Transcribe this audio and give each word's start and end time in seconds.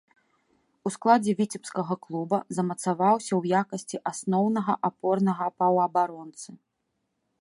У 0.89 0.91
складзе 0.95 1.33
віцебскага 1.41 1.97
клуба 2.07 2.39
замацаваўся 2.59 3.29
ў 3.39 3.63
якасці 3.65 3.97
асноўнага 4.13 4.73
апорнага 4.91 5.45
паўабаронцы. 5.61 6.49